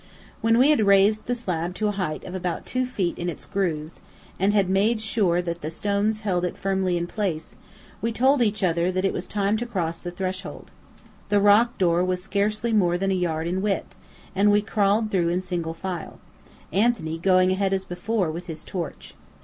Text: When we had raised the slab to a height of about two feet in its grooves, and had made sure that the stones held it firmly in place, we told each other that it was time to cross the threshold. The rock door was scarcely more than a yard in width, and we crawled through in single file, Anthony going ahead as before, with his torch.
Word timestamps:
When 0.41 0.57
we 0.57 0.71
had 0.71 0.87
raised 0.87 1.27
the 1.27 1.35
slab 1.35 1.75
to 1.75 1.87
a 1.87 1.91
height 1.91 2.23
of 2.23 2.33
about 2.33 2.65
two 2.65 2.87
feet 2.87 3.19
in 3.19 3.29
its 3.29 3.45
grooves, 3.45 4.01
and 4.39 4.51
had 4.51 4.67
made 4.67 4.99
sure 4.99 5.43
that 5.43 5.61
the 5.61 5.69
stones 5.69 6.21
held 6.21 6.43
it 6.43 6.57
firmly 6.57 6.97
in 6.97 7.05
place, 7.05 7.55
we 8.01 8.11
told 8.11 8.41
each 8.41 8.63
other 8.63 8.91
that 8.91 9.05
it 9.05 9.13
was 9.13 9.27
time 9.27 9.57
to 9.57 9.65
cross 9.67 9.99
the 9.99 10.09
threshold. 10.09 10.71
The 11.29 11.39
rock 11.39 11.77
door 11.77 12.03
was 12.03 12.23
scarcely 12.23 12.73
more 12.73 12.97
than 12.97 13.11
a 13.11 13.13
yard 13.13 13.45
in 13.45 13.61
width, 13.61 13.93
and 14.35 14.49
we 14.51 14.63
crawled 14.63 15.11
through 15.11 15.29
in 15.29 15.43
single 15.43 15.75
file, 15.75 16.17
Anthony 16.73 17.19
going 17.19 17.51
ahead 17.51 17.71
as 17.71 17.85
before, 17.85 18.31
with 18.31 18.47
his 18.47 18.63
torch. 18.63 19.13